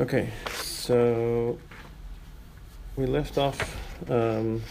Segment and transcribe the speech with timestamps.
[0.00, 1.58] Okay, so
[2.96, 3.76] we left off
[4.10, 4.62] um,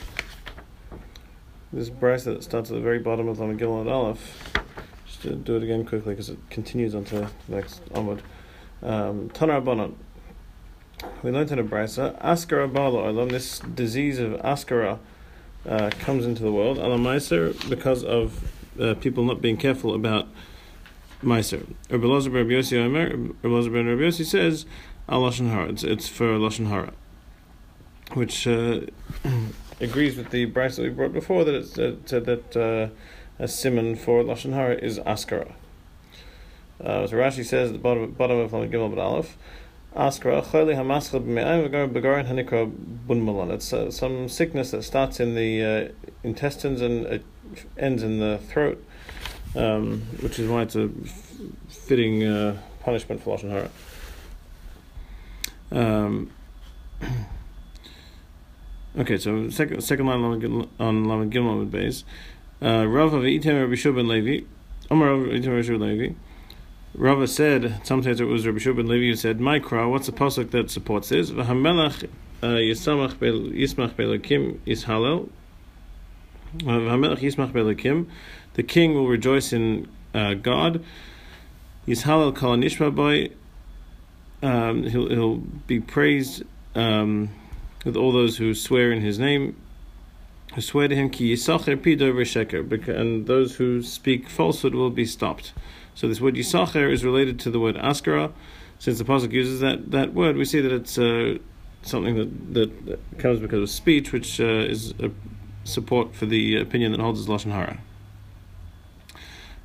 [1.72, 4.52] this brisa that starts at the very bottom of Lamed Gimel and Aleph.
[5.06, 8.24] Just to do it again quickly because it continues onto the next onward.
[8.82, 9.94] Um, Bonon.
[11.22, 14.98] We learned in a brisa, Askara Bala this disease of Askara
[15.70, 18.52] uh, comes into the world, Alamaiser, because of
[18.82, 20.28] uh, people not being careful about
[21.24, 21.68] Meiser.
[21.90, 22.08] Rabbi
[23.70, 24.66] ben Rabbi Yossi says,
[25.12, 25.68] Al Lashon Hara.
[25.68, 26.94] It's, it's for Lashon Hara,
[28.14, 28.80] which uh,
[29.82, 32.88] agrees with the brisa that we brought before that uh, said that uh,
[33.38, 35.52] a simon for Lashon Hara is Askara.
[36.82, 39.36] Uh, so Rashi says at the bottom, bottom of Gimel Aleph,
[39.94, 42.72] Askara chayli hamaschel b'me'ayim v'garin hanikra
[43.06, 43.52] bun malon.
[43.52, 47.26] It's uh, some sickness that starts in the uh, intestines and it
[47.78, 48.82] ends in the throat,
[49.58, 50.90] um, which is why it's a
[51.68, 53.70] fitting uh, punishment for Lashon Hara.
[55.72, 56.32] Um,
[58.98, 62.04] okay, so second second line on Lamed Gimel with base.
[62.62, 64.46] Uh, Rav of Rabbi Shub Levi.
[64.90, 66.14] Omar Rav Rabbi Shub Levi.
[66.94, 70.70] Rava said, sometimes it was Rabbi Shub Levi who said, Mikra, what's the pasuk that
[70.70, 71.32] supports this?
[71.32, 72.04] V'hamelach
[72.44, 75.30] uh, yisamach yismach belakim yishalel.
[76.58, 78.08] V'hamelach yismach belakim.
[78.56, 80.84] The king will rejoice in uh, God.
[81.88, 83.30] Yishalel kol nishma boy
[84.42, 86.44] um, he'll, he'll be praised
[86.76, 87.30] um,
[87.86, 89.56] with all those who swear in his name,
[90.54, 95.06] who swear to him, ki yisacher pido sheker, and those who speak falsehood will be
[95.06, 95.54] stopped.
[95.96, 98.32] So this word yisacher is related to the word askara.
[98.80, 101.38] Since the pasuk uses that, that word, we see that it's uh,
[101.84, 105.12] something that, that, comes because of speech, which uh, is a
[105.64, 107.78] support for the opinion that holds as lashon hara.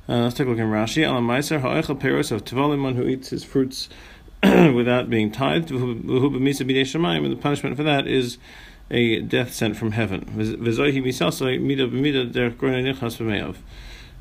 [0.09, 1.05] Uh, let's take a look in Rashi.
[1.05, 3.89] Alam Meiser ha'echel peros of Tavalimon who eats his fruits
[4.43, 8.37] without being tithed, and the punishment for that is
[8.91, 10.25] a death sent from heaven.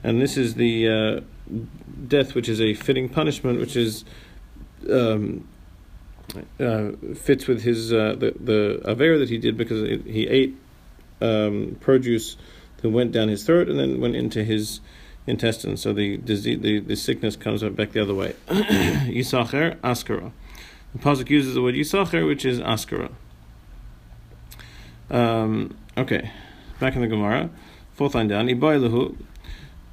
[0.03, 1.21] And this is the uh,
[2.09, 4.05] death which is a fitting punishment, which is
[4.91, 5.47] um,
[6.61, 10.57] uh, fits with his uh, the the aver that he did because it, he ate
[11.21, 12.37] um, produce
[12.79, 14.81] that went down his throat and then went into his
[15.27, 15.83] intestines.
[15.83, 18.35] So the disease, the, the sickness comes back the other way.
[18.49, 20.33] Yisacher, Askara.
[20.93, 23.11] The Pasuk uses the word Yisacher, which is Askara.
[25.11, 26.31] Um, okay,
[26.81, 27.51] back in the Gemara,
[27.93, 28.49] fourth line down.
[28.49, 29.17] Ibaylahu.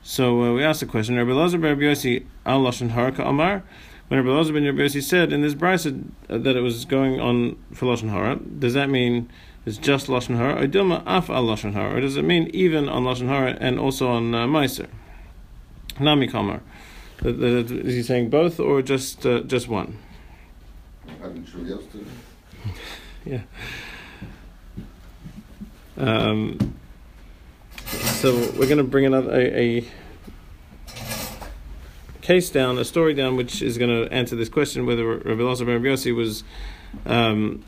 [0.01, 3.63] So uh, we asked the question: Rabbi Lazar ben Rabbi Yossi al lashon haraka amar.
[4.07, 7.57] When Rabbi Lazar ben Rabbi Yossi said in this brisa that it was going on
[7.73, 9.29] for lashon hara, does that mean
[9.65, 13.55] it's just lashon hara, or lashon hara, or does it mean even on lashon hara
[13.59, 14.87] and also on uh, meiser?
[15.99, 16.61] Nami Kamar.
[17.23, 19.97] Is he saying both or just uh, just one?
[23.25, 23.41] yeah.
[25.97, 26.75] Um,
[27.85, 29.85] so we're going to bring another a, a,
[32.21, 35.65] case down, a story down, which is going to answer this question: whether Rabbi Elazar
[35.65, 36.43] ben Yossi was
[37.05, 37.63] um,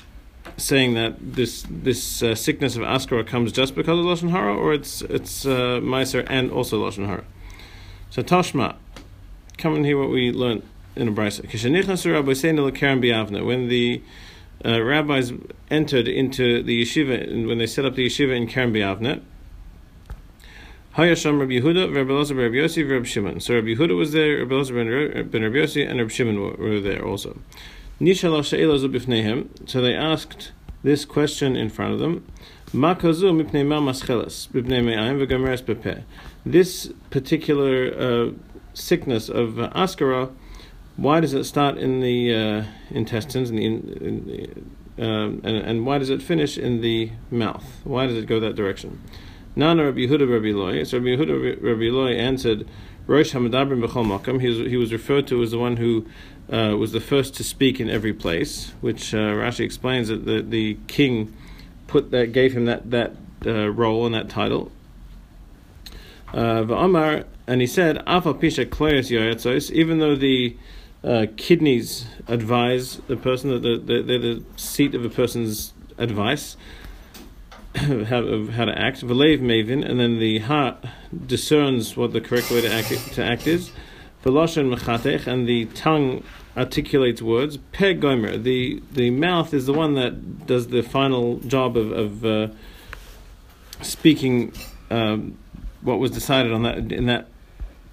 [0.58, 4.74] saying that this this uh, sickness of Askara comes just because of lashon hara, or
[4.74, 7.24] it's it's uh, Meiser and also lashon hara.
[8.16, 8.78] So Tashma,
[9.58, 10.64] come and hear what we learned
[10.96, 11.44] in a brisa.
[13.46, 14.02] When the
[14.64, 15.34] uh, rabbis
[15.70, 19.22] entered into the yeshiva, and when they set up the yeshiva in Kerem B'Yavneh,
[20.96, 23.42] Hayasham Rabbi Yehuda, Rabbi Elazar, Rabbi Yossi, Rabbi Shimon.
[23.42, 26.80] So Rabbi Yehuda was there, Rabbi Elazar ben Rabbi Yossi, and Rabbi Shimon were, were
[26.80, 27.38] there also.
[28.00, 30.52] So they asked
[30.84, 32.26] this question in front of them.
[36.46, 38.32] This particular uh,
[38.74, 40.32] sickness of uh, askara,
[40.96, 44.50] why does it start in the uh, intestines in the, in the
[44.98, 47.82] um, and, and why does it finish in the mouth?
[47.84, 49.02] Why does it go that direction?
[49.56, 50.84] Nana Rabbi Yehuda Rabbi Loi.
[50.84, 52.68] So Rabbi Yehuda Rabbi Loi answered,
[53.08, 54.40] Rosh Hamadabrim B'chol Makam.
[54.40, 56.06] He was, he was referred to as the one who
[56.52, 60.42] uh, was the first to speak in every place, which uh, Rashi explains that the,
[60.42, 61.34] the king
[61.88, 63.16] put that gave him that that
[63.46, 64.72] uh, role and that title.
[66.36, 68.04] Uh, and he said,
[69.72, 70.58] even though the
[71.02, 76.58] uh, kidneys advise the person that the, the, they're the seat of a person's advice
[77.76, 79.02] how, of how to act.
[79.02, 80.84] V'leiv mavin, and then the heart
[81.26, 83.72] discerns what the correct way to act, to act is.
[84.26, 86.24] Mechatech, and the tongue
[86.58, 87.58] articulates words.
[88.00, 92.48] Gomer, the the mouth is the one that does the final job of, of uh,
[93.82, 94.52] speaking
[94.90, 95.38] um,
[95.86, 97.28] what was decided on that in that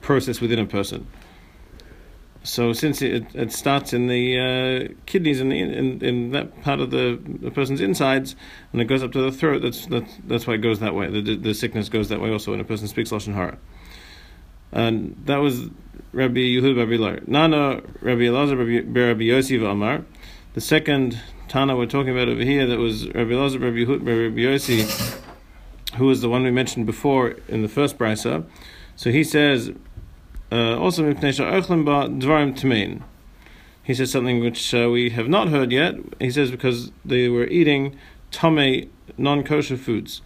[0.00, 1.06] process within a person.
[2.42, 6.90] so since it, it starts in the uh, kidneys in, in in that part of
[6.90, 8.34] the, the person's insides
[8.72, 11.08] and it goes up to the throat, that's that's, that's why it goes that way.
[11.08, 13.58] The, the sickness goes that way also when a person speaks lashon hara.
[14.72, 15.68] And that was
[16.12, 17.20] Rabbi Yehuda Rabbi Lar.
[17.26, 20.04] Nana Rabbi Elazar Rabbi, Yossi Amar.
[20.54, 24.40] The second Tana we're talking about over here that was Rabbi Elazar Rabbi Yehuda Rabbi
[24.40, 25.21] Yossi,
[25.96, 28.44] who was the one we mentioned before in the first brisa.
[28.96, 29.72] So he says
[30.52, 31.14] uh, also,
[33.84, 35.94] he says something which uh, we have not heard yet.
[36.20, 37.96] He says because they were eating
[38.30, 40.20] tame, non-kosher foods.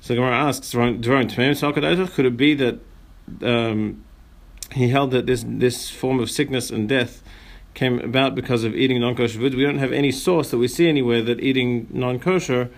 [0.00, 2.80] So Gemara asks, could it be that
[3.40, 4.04] um,
[4.72, 7.22] he held that this this form of sickness and death
[7.72, 9.56] came about because of eating non-kosher foods?
[9.56, 12.68] We don't have any source that we see anywhere that eating non-kosher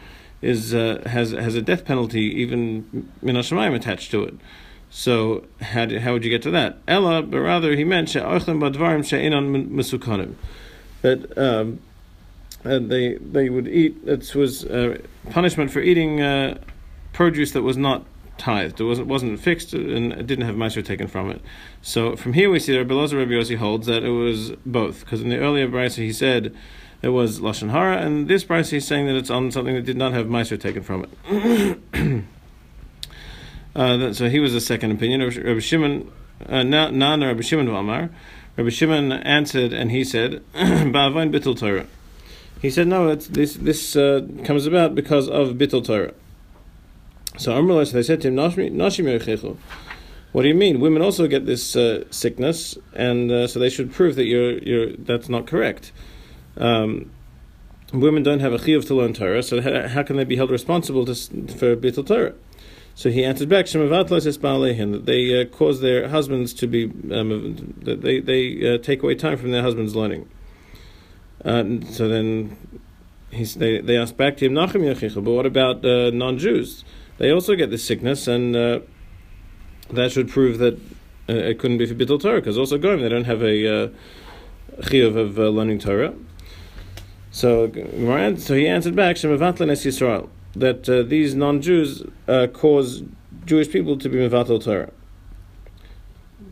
[0.44, 4.35] is uh, has has a death penalty, even minashamayim attached to it.
[4.91, 6.79] So how, how would you get to that?
[6.87, 10.35] Ella, but rather he meant she'ochlim badvarim she'inon mesukanim.
[11.02, 11.81] That um,
[12.62, 13.96] they they would eat.
[14.06, 14.99] It was uh,
[15.31, 16.58] punishment for eating uh,
[17.12, 18.05] produce that was not
[18.38, 18.81] tithed.
[18.81, 21.41] It wasn't wasn't fixed and it didn't have maaser taken from it.
[21.82, 25.00] So from here we see that Rabbi Rabbi Yossi holds that it was both.
[25.00, 26.55] Because in the earlier brisa he said
[27.05, 29.99] it was lashon hara, and this brisa he's saying that it's on something that did
[29.99, 31.06] not have maaser taken from
[31.93, 32.25] it.
[33.77, 35.21] Uh, so he was the second opinion.
[35.21, 36.09] Rabbi Shimon,
[36.49, 38.09] uh, Nan Rabbi Shimon Vamar.
[38.56, 41.89] Rabbi Shimon answered and he said, "Ba'avain bittul Torah."
[42.62, 46.15] He said, "No, this this uh, comes about because of bittul Torah."
[47.37, 49.56] So Amrullah, they said to him, "Nashim
[50.31, 50.79] What do you mean?
[50.79, 54.93] Women also get this uh, sickness, and uh, so they should prove that you're you're
[54.93, 55.91] that's not correct."
[56.56, 57.11] Um,
[57.93, 61.05] women don't have a chiyuv to learn Torah, so how, can they be held responsible
[61.06, 62.35] to, for bittul Torah?
[62.97, 68.21] So he answered back, that they uh, cause their husbands to be, um, that they,
[68.21, 70.29] they uh, take away time from their husbands' learning.
[71.45, 72.56] Uh, so then
[73.31, 76.85] he's, they, they asked back to him, Nachem but what about uh, non Jews?
[77.19, 78.81] They also get this sickness, and uh,
[79.91, 80.75] that should prove that
[81.29, 83.89] uh, it couldn't be for Bittul Torah, because also Goyim, they don't have a uh,
[84.83, 86.15] chiyuv of learning Torah.
[87.35, 87.69] So,
[88.39, 93.03] so he answered back, Shemavatlan es Yisrael that uh, these non-Jews uh, cause
[93.45, 94.93] Jewish people to be mevatel Torah.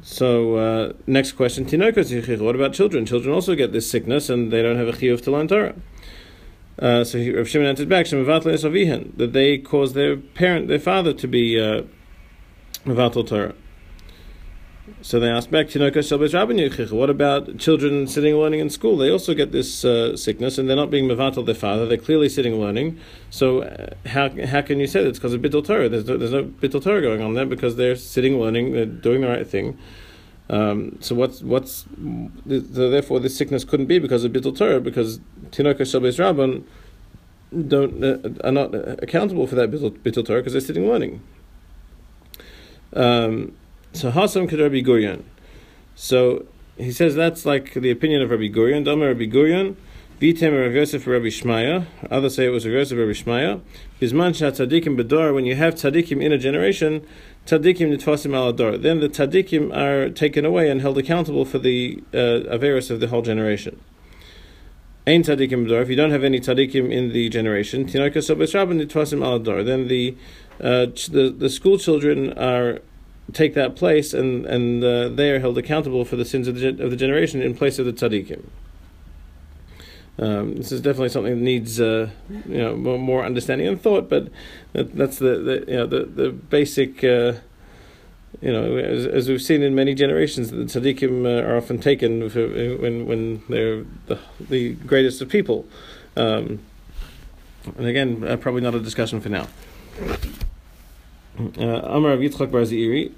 [0.03, 3.07] So uh, next question: What about children?
[3.07, 5.77] Children also get this sickness, and they don't have a chiyuv to learn Torah.
[6.81, 11.61] Uh, so Rav Shimon answered back: that they cause their parent, their father, to be
[11.61, 11.83] uh,
[12.85, 13.55] mevatel Torah.
[15.05, 18.97] So they asked back, what about children sitting learning in school?
[18.97, 22.29] They also get this uh, sickness and they're not being mevatel their father, they're clearly
[22.29, 23.01] sitting learning.
[23.29, 25.89] So uh, how, how can you say that it's because of bittul Torah?
[25.89, 29.23] There's no, there's no bittul Torah going on there because they're sitting learning, they're doing
[29.23, 29.77] the right thing.
[30.49, 31.87] Um, so what's what's
[32.47, 35.19] so therefore this sickness couldn't be because of bittul Torah because
[35.51, 36.65] tinoka shabes rabban
[37.69, 41.23] don't uh, are not accountable for that bittul Torah because they're sitting learning.
[42.95, 43.55] Um,
[43.93, 45.23] so Hasam could Rabbi Gurion.
[45.95, 46.47] So
[46.77, 48.85] he says that's like the opinion of Rabbi Gurion.
[48.85, 49.77] Dama Rabbi Gurion.
[50.23, 51.87] Vitem Rav Yosef Rabbi Shmaya.
[52.09, 53.61] Others say it was Rav Yosef Rabbi Shmaya.
[54.01, 55.35] Bisman tzadikim bedor.
[55.35, 57.05] When you have tzadikim in a generation,
[57.47, 58.79] tzadikim nitfasim al ador.
[58.79, 63.09] Then the tzadikim are taken away and held accountable for the uh, averus of the
[63.09, 63.81] whole generation.
[65.09, 65.83] Ein tzadikim bedor.
[65.83, 69.65] If you don't have any tzadikim in the generation, tinoka sobes rabban nitfasim al ador.
[69.65, 70.17] Then the
[70.61, 72.79] uh, the the school children are
[73.33, 76.69] take that place, and and uh, they are held accountable for the sins of the,
[76.69, 78.45] of the generation in place of the tzaddikim.
[80.19, 84.11] Um, this is definitely something that needs uh, you know more, more, understanding and thought,
[84.11, 84.29] but
[84.73, 87.03] that, that's the, the you know the the basic.
[87.05, 87.35] Uh,
[88.41, 92.29] you know, as, as, we've seen in many generations, the tzaddikim uh, are often taken
[92.31, 95.67] for, when when they're the the greatest of people.
[96.17, 96.61] Um,
[97.77, 99.47] and again, uh, probably not a discussion for now.
[101.39, 103.11] Uh, Amar Rav Yitzchak Bar Zeiri.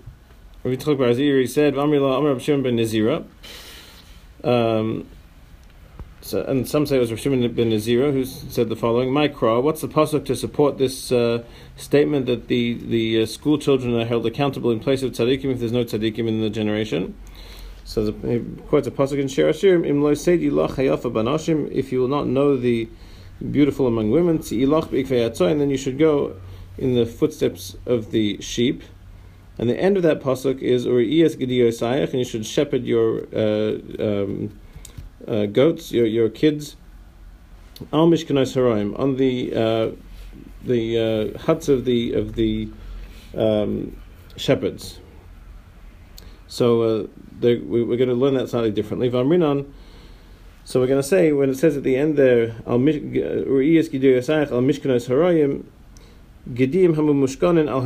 [0.62, 3.25] Rav Yitzchak Bar Zeiri said, Amar Rav Shimon ben Nazira.
[4.44, 5.09] Um,
[6.21, 9.23] so, and some say it was Rav Shimon ben Nazira who said the following: "My
[9.23, 11.42] Micro, what's the pasuk to support this uh,
[11.76, 15.59] statement that the the uh, school children are held accountable in place of tzaddikim if
[15.59, 17.16] there's no tzaddikim in the generation?
[17.85, 21.68] So the, he quotes a pasuk in Shir Hashirim: Im lo seidi hayafa banashim.
[21.73, 22.88] If you will not know the
[23.50, 26.37] beautiful among women, and then you should go
[26.78, 28.83] in the footsteps of the sheep.
[29.59, 33.78] And the end of that pasuk is Urias Gidiyosayach, and you should shepherd your uh,
[34.00, 34.59] um,
[35.28, 36.76] uh, goats, your your kids.
[37.93, 39.90] Al Mishkanos Haraim on the uh,
[40.64, 42.69] the uh, huts of the of the
[43.37, 43.97] um,
[44.37, 44.99] shepherds.
[46.49, 47.07] So uh,
[47.40, 49.11] we, are going to learn that slightly differently.
[49.11, 49.73] Vamrinon.
[50.64, 53.43] So we're going to say when it says at the end there, al mishkanos
[55.09, 55.64] harayim,
[56.53, 57.83] gedim hamu mushkanin al.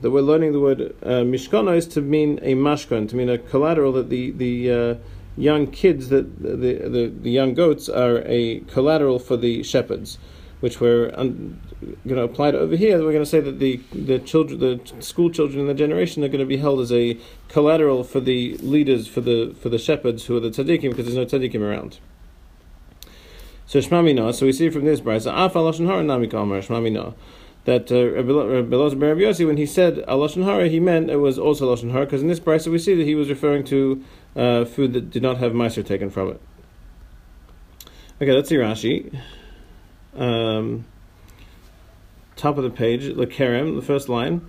[0.00, 3.92] That we're learning the word uh, mishkanos to mean a mashkan, to mean a collateral
[3.92, 4.94] that the the uh,
[5.36, 10.18] young kids, that the, the the young goats are a collateral for the shepherds,
[10.60, 11.60] which we're un,
[12.06, 12.98] going to apply to over here.
[12.98, 16.28] We're going to say that the the children, the school children in the generation, are
[16.28, 17.16] going to be held as a
[17.48, 21.16] collateral for the leaders, for the for the shepherds who are the tzaddikim, because there's
[21.16, 21.98] no tzaddikim around.
[23.64, 27.14] So Shmamina, so we see from this brayza, Af Lashon Hara Nami Shmamina,
[27.64, 31.92] that uh, Rabbi Yossi, when he said Lashon Hara, he meant it was also Lashon
[31.92, 34.04] Hara, because in this brayza we see that he was referring to
[34.34, 36.40] uh, food that did not have meiser taken from it.
[38.20, 39.16] Okay, let's see Rashi.
[40.14, 40.84] Um,
[42.36, 44.42] top of the page, Lekerem, the first line.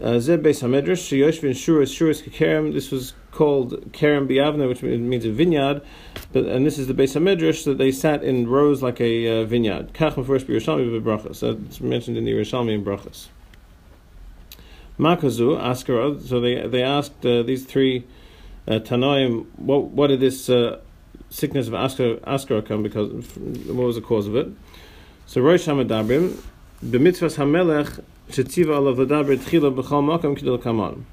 [0.00, 2.72] Uh, Zeb Beis Hamedrash, Sheyoshvin Shuras Shuras Kekerem.
[2.72, 5.82] This was called Kerem B'Yavneh, which means a vineyard.
[6.32, 9.42] But, and this is the base of Hamedrash that they sat in rows like a
[9.42, 9.92] uh, vineyard.
[9.92, 11.40] Kach first Yerushalmi v'brachas.
[11.40, 13.28] That's mentioned in the Yerushalmi in brachas.
[14.98, 16.26] Makazu Askarad.
[16.26, 18.06] So they they asked uh, these three
[18.68, 20.80] uh, Tanoim, what what did this uh,
[21.30, 23.10] sickness of Askar Askara come because
[23.66, 24.48] what was the cause of it?
[25.26, 26.40] So Rosh Hamadabrim
[26.84, 31.04] b'mitzvahs Hamelech alav l'daber tchila b'chal makam kidol kaman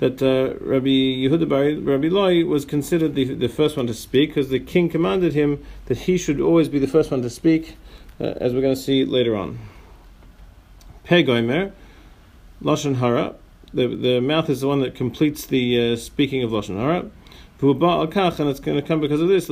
[0.00, 4.30] that uh, Rabbi Yehuda Bar, Rabbi Loi was considered the, the first one to speak
[4.30, 7.76] because the king commanded him that he should always be the first one to speak,
[8.18, 9.58] uh, as we're going to see later on.
[11.04, 11.72] Pegoimer,
[12.62, 13.34] Lashon Hara,
[13.74, 17.10] the, the mouth is the one that completes the uh, speaking of Lashon Hara.
[17.62, 19.48] And it's going to come because of this.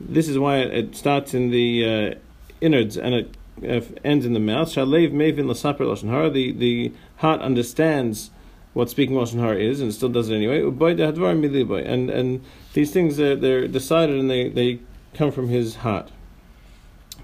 [0.00, 2.14] This is why it starts in the uh,
[2.60, 4.68] innards and it ends in the mouth.
[4.68, 6.30] Shalev mevin lasaper lashon hara.
[6.30, 8.30] The the heart understands
[8.74, 10.62] what speaking lashon hara is and still does it anyway.
[10.62, 14.80] And and these things are they're decided and they, they
[15.14, 16.10] come from his heart.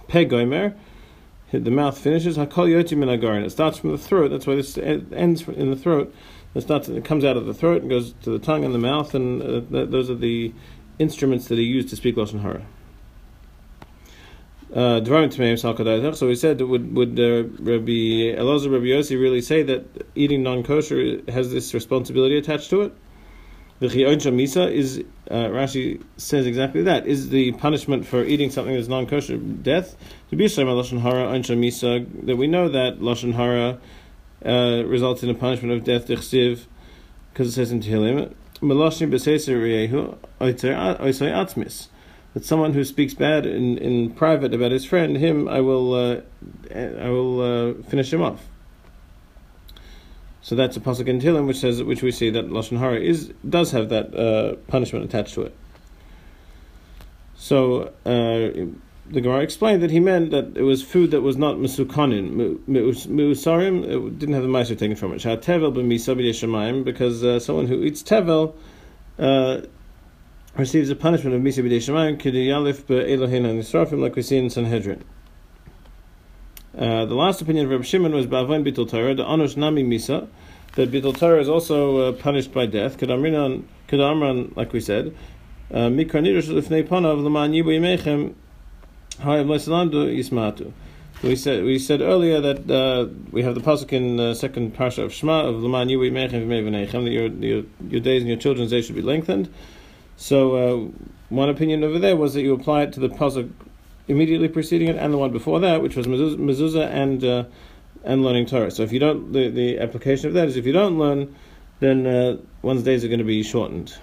[0.09, 0.75] Pegoimer.
[1.53, 2.37] The mouth finishes.
[2.37, 3.09] Hakol yoti min
[3.45, 4.29] It starts from the throat.
[4.29, 6.13] That's why this ends in the throat.
[6.55, 6.89] It starts.
[6.89, 9.43] It comes out of the throat and goes to the tongue and the mouth, and
[9.43, 10.53] uh, th- those are the
[10.99, 12.65] instruments that he used to speak lashon hara.
[14.75, 19.85] Uh, so we said, would would uh, Rabbi Elazar Rabbi Yossi really say that
[20.17, 22.93] eating non kosher has this responsibility attached to it?
[23.79, 27.07] The misa is uh, Rashi says exactly that.
[27.07, 29.95] Is the punishment for eating something that's non kosher death?
[30.31, 33.79] To be lashon hara misa that we know that lashon hara
[34.45, 40.17] uh, results in a punishment of death because it says in Tehillim, "Melashim b'seiser riyehu
[40.41, 41.89] oisay atmis."
[42.35, 46.21] That someone who speaks bad in, in private about his friend, him I will uh,
[46.75, 48.45] I will uh, finish him off.
[50.43, 53.33] So that's a pasuk in Tehillim which says which we see that lashon hara is
[53.49, 55.57] does have that uh, punishment attached to it.
[57.37, 58.73] So uh,
[59.07, 63.85] the Gemara explained that he meant that it was food that was not mesukanin, meusarim,
[63.85, 65.21] it didn't have the meiser taken from it.
[65.21, 68.55] tevel because uh, someone who eats tevel
[69.19, 69.61] uh,
[70.57, 74.51] receives a punishment of Misa B'dei Shemayim K'diyalif Be'elohin and Nisrafim like we see in
[74.51, 75.03] Sanhedrin.
[76.77, 80.29] Uh, the last opinion of Rabbi Shimon was Ba'avain Bitul Torah, the Anush Nami Misa,
[80.75, 82.99] that Bitul Torah is also uh, punished by death.
[82.99, 85.15] Kedamran, like we said,
[85.73, 88.35] uh, Mikranirush Lifnei Panav L'man Yibu Yimechem
[89.21, 90.73] Hayav Leisalamdu Yismatu.
[91.23, 95.05] We said we said earlier that uh, we have the pasuk in the second parsha
[95.05, 98.71] of Shema of L'man Yibu Yimechem V'mei that your, your, your days and your children's
[98.71, 99.49] days should be lengthened.
[100.17, 100.91] So uh,
[101.29, 103.51] one opinion over there was that you apply it to the pasuk
[104.07, 107.45] immediately preceding it and the one before that, which was mezuzah and uh,
[108.05, 108.71] and learning Torah.
[108.71, 111.35] So if you don't, the, the application of that is if you don't learn,
[111.81, 113.97] then uh, one's days are going to be shortened.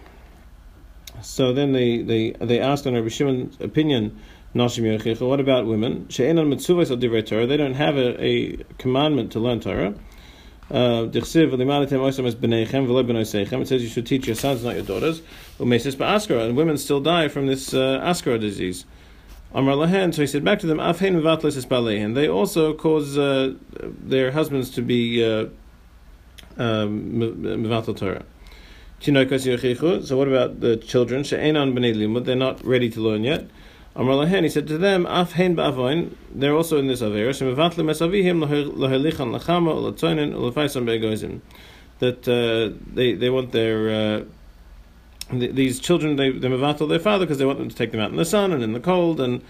[1.22, 4.20] So then they they they asked on Rabbi Shimon's opinion.
[4.54, 6.08] What about women?
[6.10, 9.94] They don't have a, a commandment to learn Torah.
[10.70, 11.52] Uh, it says
[13.82, 15.22] you should teach your sons, not your daughters.
[15.62, 18.86] And women still die from this uh, Askara disease.
[19.54, 24.70] Amar Lahan, so he said back to them, and they also cause uh, their husbands
[24.72, 25.48] to be uh,
[26.58, 28.24] um, Torah.
[29.02, 31.24] So what about the children?
[31.24, 33.50] They're not ready to learn yet.
[33.94, 37.84] Amar Lahen, he said to them, Af hein ba'avoin, they're also in this Avera, Shemavatli
[37.84, 41.42] mesavihim lohelichan lachama ulatoinen ulefaisam be'egoizim.
[42.00, 44.24] That uh, they, they want their, uh,
[45.40, 48.00] th- these children, they, they mevatel their father because they want them to take them
[48.00, 49.42] out in the sun and in the cold, and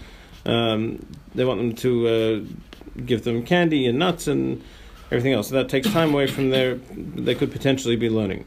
[0.46, 4.62] um, they want them to uh, give them candy and nuts and
[5.10, 5.48] everything else.
[5.48, 8.44] So that takes time away from their they could potentially be learning.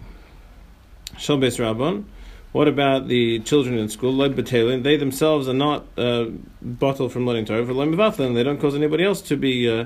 [1.17, 2.05] Shal Beis Rabban.
[2.51, 4.15] What about the children in school?
[4.17, 6.27] They themselves are not uh,
[6.61, 7.65] bottled from learning Torah.
[7.65, 9.85] They don't cause anybody else to be uh,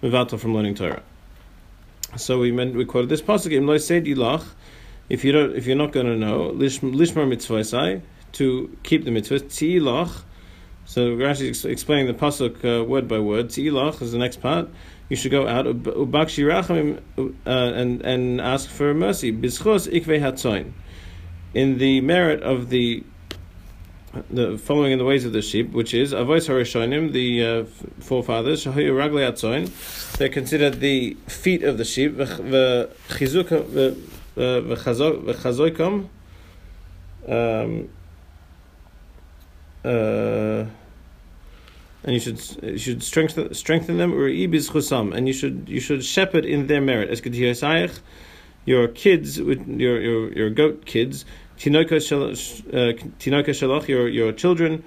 [0.00, 1.02] from learning Torah.
[2.16, 4.44] So we meant we quoted this pasuk ilach.
[5.08, 9.40] If you don't, if you're not going to know lishmar mitzvah to keep the mitzvah
[9.40, 10.22] tzilach.
[10.84, 13.48] So Rashi is explaining the pasuk uh, word by word.
[13.48, 14.68] Tzilach is the next part.
[15.08, 17.02] You should go out ubakshi rachamim
[17.46, 19.32] uh, and and ask for mercy.
[19.32, 20.72] Bischos ikve hatzoin.
[21.54, 23.04] In the merit of the
[24.30, 27.64] the following in the ways of the sheep, which is avois harashonim, the uh,
[28.00, 29.68] forefathers, shahayu ragli atzoin.
[30.18, 32.18] They're considered the feet of the sheep.
[34.38, 36.08] V'chazoikom.
[37.26, 37.88] Um,
[39.84, 40.64] uh,
[42.04, 45.80] and you should you should strengthen strengthen them or ibiz chusam, and you should you
[45.80, 47.10] should shepherd in their merit.
[47.10, 47.20] As
[48.64, 51.24] your kids, your your your goat kids,
[51.58, 54.84] tinoka shalach, uh, your your children,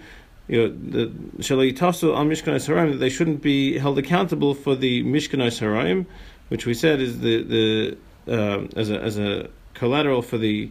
[0.47, 1.07] your the
[1.39, 6.05] shalayitasu al mishkanos harayim, that they shouldn't be held accountable for the mishkanos harayim,
[6.49, 7.97] which we said is the the
[8.27, 10.69] um, as a as a collateral for the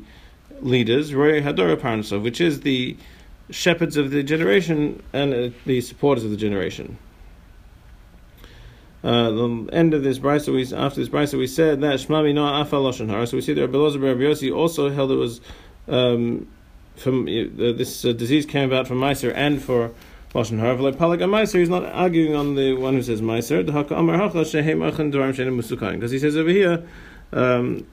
[0.60, 2.96] leaders, roy hadora parnasov, which is the
[3.50, 6.98] shepherds of the generation and uh, the supporters of the generation.
[9.02, 12.44] Uh, the end of this brisa, we after this brisa, we said that Shmami no
[12.44, 13.26] afa lashon hara.
[13.26, 15.40] So we see that Rabbi Lozer Rabbi Yossi also held it was
[15.88, 16.46] um,
[16.96, 19.92] from uh, this uh, disease came about from Meiser and for
[20.34, 20.74] lashon hara.
[20.76, 23.64] Like Palag Meiser, he's not arguing on the one who says Meiser.
[25.98, 26.86] Because he says over here,
[27.32, 27.86] um,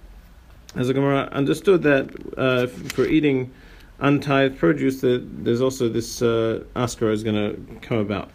[0.76, 3.52] as the Gemara understood that uh, for eating
[4.00, 8.30] untithed produce, that there's also this uh, askara is going to come about.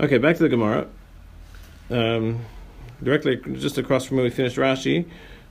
[0.00, 0.86] Okay, back to the Gemara.
[1.90, 2.40] Um,
[3.02, 5.06] directly just across from where we finished Rashi,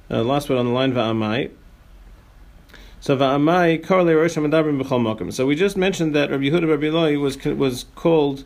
[0.10, 1.51] uh, last word on the line Va'amai.
[3.00, 5.32] So Va'amai Karle Rosh Hamadabrim B'chol Makom.
[5.32, 8.44] So we just mentioned that Rabbi Yehuda Rabbi Eloi was was called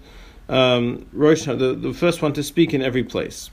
[0.50, 3.50] um, Rosh, the, the first one to speak in every place.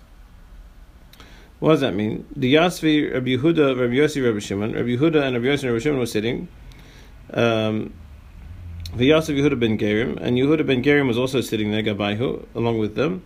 [1.65, 2.27] What does that mean?
[2.37, 5.83] The Yasvi, Rabbi Yehuda, Rabbi Yossi, Rabbi Shimon, Rabbi Yehuda and Rabbi Yossi and Rabbi
[5.83, 6.47] Shimon were sitting.
[7.33, 7.95] Um,
[8.95, 12.81] the Yasv Yehuda ben Gerim, and Yehuda ben Gerim was also sitting there, Gabayhu, along
[12.81, 13.23] with them.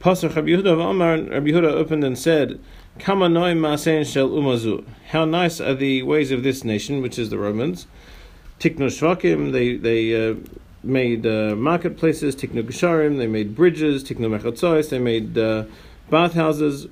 [0.00, 2.60] Pasach Rabbi Yehuda of Amar, Rabbi Yehuda opened and said,
[3.00, 4.86] Kama noim ma'asein shel umazu.
[5.08, 7.88] How nice are the ways of this nation, which is the Romans.
[8.60, 10.36] Tiknu shvakim, they, they uh,
[10.84, 15.64] made uh, marketplaces, tiknu gesharim, they made bridges, tiknu mechatzois, they made uh,
[16.10, 16.86] bathhouses.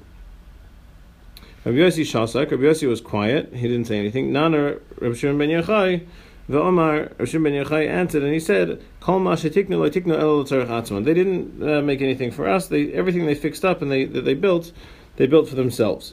[1.65, 4.31] Rabbi Yossi Shasak, Rabbi Yossi was quiet, he didn't say anything.
[4.33, 6.07] Nana, Rabbi Shimon ben Yochai,
[6.47, 11.05] the Omar, Rabbi Shimon ben Yochai answered and he said, Kol ma shetiknu el atzman.
[11.07, 14.27] They didn't uh, make anything for us, they, everything they fixed up and they, that
[14.27, 14.73] they built,
[15.17, 16.13] they built for themselves.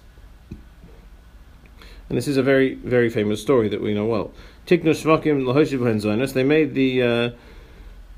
[2.07, 4.31] And this is a very, very famous story that we know well.
[4.67, 7.31] Tiknu shvakim lahoshiv They made the uh,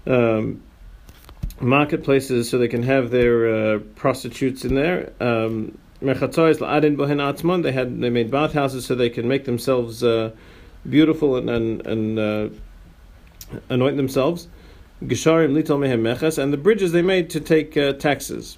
[0.05, 0.61] um,
[1.59, 5.13] marketplaces so they can have their uh, prostitutes in there.
[5.19, 10.31] Um, they had they made bathhouses so they can make themselves uh,
[10.87, 12.49] beautiful and and, and uh,
[13.69, 14.47] anoint themselves.
[15.03, 18.57] Gesharim lital mehem meches, and the bridges they made to take uh, taxes.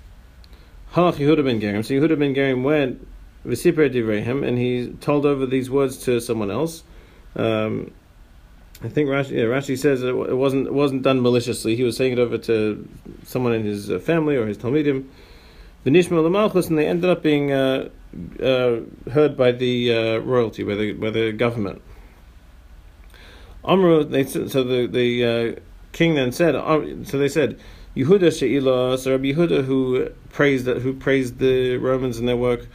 [0.93, 1.83] Halach Yehuda ben Gerim.
[1.85, 3.05] So Yehuda ben Gerim went
[3.45, 6.83] v'siper divrehim, and he told over these words to someone else.
[7.35, 7.91] Um,
[8.83, 11.75] I think Rashi, yeah, Rashi says it wasn't it wasn't done maliciously.
[11.75, 12.87] He was saying it over to
[13.23, 15.05] someone in his uh, family or his talmidim
[15.85, 17.89] the Nishma Lamalchus, and they ended up being uh,
[18.41, 18.79] uh,
[19.11, 21.81] heard by the uh, royalty, by the, by the government.
[23.63, 25.59] Amru, they, so the, the uh,
[25.91, 26.53] king then said,
[27.07, 27.59] so they said,
[27.95, 32.67] Yehuda She'ilah, so Rabbi Yehuda who praised, who praised the Romans and their work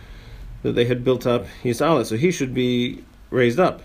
[0.62, 3.83] that they had built up, Yisala, so he should be raised up.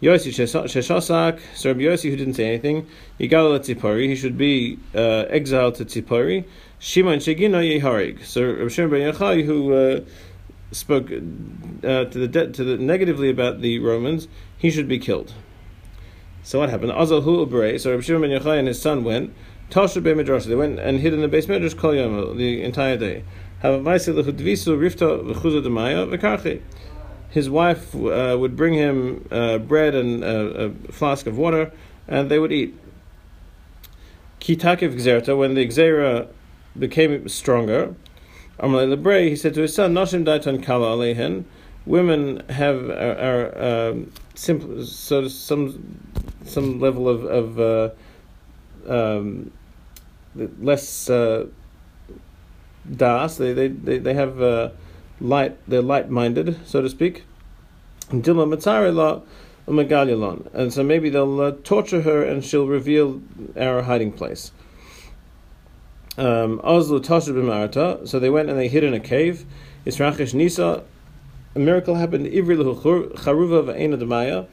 [0.00, 2.86] Yossi Sheshasak, so Rabbi Yossi who didn't say anything,
[3.18, 6.44] Yigal Tzipori, he should be uh, exiled to Tzipori,
[6.80, 8.24] Shimon Shegino Yeharig.
[8.24, 10.00] So Rav Shimon ben Yochai, who uh,
[10.72, 15.34] spoke uh, to the de- to the negatively about the Romans, he should be killed.
[16.42, 16.92] So what happened?
[16.92, 17.78] Azal Hu Ubrei.
[17.78, 19.34] So Rav Shimon ben Yochai and his son went.
[19.68, 20.46] Tasha be Midrash.
[20.46, 23.22] They went and hid in the beis medrash kol yom the entire day.
[27.30, 31.70] His wife uh, would bring him uh, bread and uh, a flask of water,
[32.08, 32.74] and they would eat.
[34.40, 36.28] Kitakev Gzerta, when the Gzera
[36.78, 37.94] became stronger.
[38.58, 41.44] Amalei Lebrei, he said to his son, Noshim Daitan Kala Alehen,
[41.86, 45.98] women have are, are um, simple, so some
[46.44, 47.90] some level of, of uh,
[48.86, 49.50] um,
[50.34, 51.46] less uh,
[52.96, 53.36] das.
[53.36, 54.70] They they they, they have uh,
[55.20, 55.56] light.
[55.66, 57.24] They're light-minded, so to speak.
[58.12, 58.34] And so
[60.82, 63.22] maybe they'll uh, torture her, and she'll reveal
[63.56, 64.50] our hiding place.
[66.18, 69.44] Um, So they went and they hid in a cave.
[69.86, 70.82] Israchish Nisa.
[71.54, 72.26] A miracle happened.
[72.26, 74.46] Ivri charuva v'ena demaya.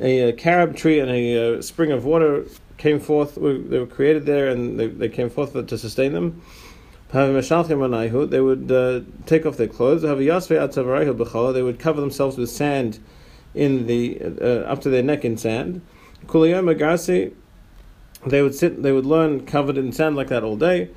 [0.00, 2.44] A carob tree and a uh, spring of water
[2.76, 3.34] came forth.
[3.34, 6.40] They were created there, and they, they came forth to sustain them.
[7.10, 10.02] They would uh, take off their clothes.
[10.02, 12.98] They would cover themselves with sand
[13.54, 15.80] in the uh, up to their neck in sand.
[18.28, 18.82] They would sit.
[18.82, 20.90] They would learn covered in sand like that all day.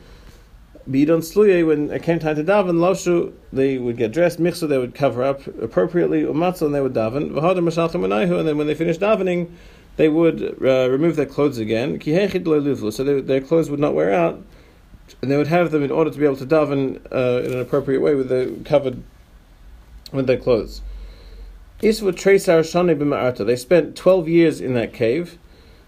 [0.89, 4.79] Bidon sluye, when it came time to daven, loshu, they would get dressed, michsu, they
[4.79, 8.73] would cover up appropriately, umatzu, and they would daven, v'hadar mashalchim and then when they
[8.73, 9.51] finished davening,
[9.97, 14.41] they would uh, remove their clothes again, so they, their clothes would not wear out,
[15.21, 17.59] and they would have them in order to be able to daven uh, in an
[17.59, 19.03] appropriate way with the covered
[20.11, 20.81] with their clothes.
[21.81, 23.45] Isvu Tresar Shani b'ma'arta.
[23.45, 25.37] They spent twelve years in that cave.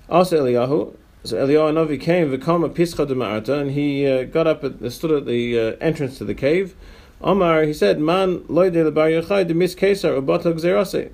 [0.10, 4.91] Also Eliyahu, so Eliyahu Navi came, Vikama Pischa de and he uh, got up, at,
[4.91, 6.75] stood at the uh, entrance to the cave.
[7.21, 11.12] Omar, he said, Man loide lebar Yochai de mis Kesar ubato gzerase.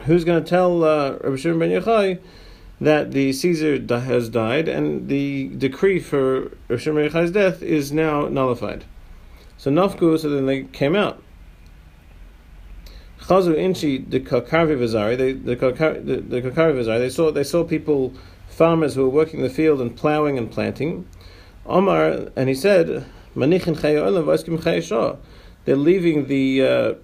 [0.00, 2.18] Who's going to tell uh, Rabbi Shimon ben Yochai
[2.82, 7.92] that the Caesar has died and the decree for Rabbi Shimon ben Yochai's death is
[7.92, 8.84] now nullified?
[9.56, 11.22] So Nafku, so then they came out.
[13.22, 18.12] Chazu inchi the Kakarvi Vizari, the the Kakarvi Vizari, they saw they saw people
[18.52, 21.06] farmers who were working the field and plowing and planting.
[21.64, 23.06] Omar, and he said,
[25.64, 26.94] They're leaving the uh,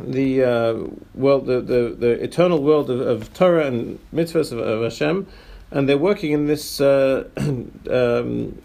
[0.00, 0.74] the uh,
[1.14, 5.26] world, the, the, the eternal world of, of Torah and mitzvahs of, of Hashem,
[5.72, 8.62] and they're working in this uh, um,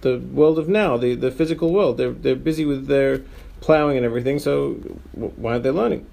[0.00, 1.98] the world of now, the, the physical world.
[1.98, 3.22] They're they're busy with their
[3.60, 4.38] plowing and everything.
[4.38, 4.74] So
[5.12, 6.06] why aren't they learning?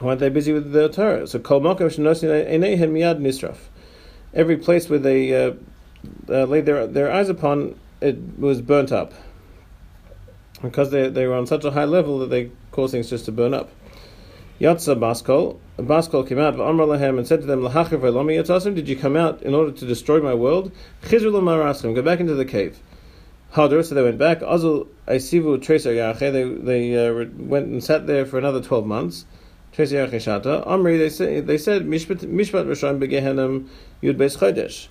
[0.00, 1.26] Why aren't they busy with the Torah?
[1.26, 3.56] So kol makom miyad nisraf.
[4.34, 5.52] Every place where they uh,
[6.28, 9.12] uh, laid their their eyes upon it was burnt up
[10.62, 13.32] because they they were on such a high level that they caused things just to
[13.32, 13.70] burn up.
[14.60, 18.76] Yatsa Baskol, Baskol came out of Amr Lahem and said to them, Lahachiv Elomi Yatzasim,
[18.76, 20.70] did you come out in order to destroy my world?
[21.02, 22.78] Chizru Maraskim, go back into the cave.
[23.54, 24.40] Hadr, so they went back.
[24.42, 29.26] Azul Aisivu Treser Yache, they they uh, went and sat there for another twelve months.
[29.72, 33.68] Amri, they say they said Mishpat reshaim begehenim
[34.02, 34.88] Yud Beis Chodesh.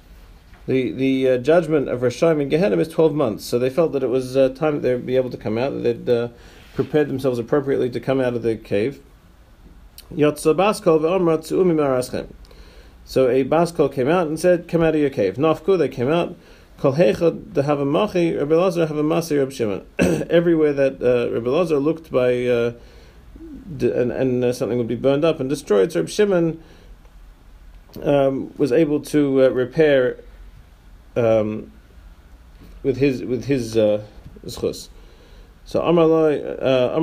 [0.66, 4.02] The the uh, judgment of reshaim in Gehenna is twelve months, so they felt that
[4.02, 5.72] it was uh, time that they'd be able to come out.
[5.72, 6.30] That they'd uh,
[6.74, 9.02] prepared themselves appropriately to come out of the cave.
[10.10, 10.56] So a
[13.44, 16.36] Baskol came out and said, "Come out of your cave." Nafku, they came out.
[20.30, 22.74] Everywhere that uh, Rabbi Lazar looked by.
[23.82, 25.92] And, and uh, something would be burned up and destroyed.
[25.92, 26.64] So Reb Shimon
[28.02, 30.18] um, was able to uh, repair
[31.16, 31.72] um,
[32.84, 34.04] with his with his uh,
[34.46, 34.90] zchus.
[35.66, 36.96] So Amarloi, uh,